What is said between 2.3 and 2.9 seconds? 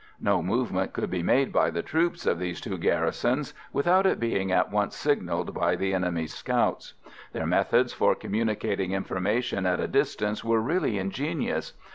these two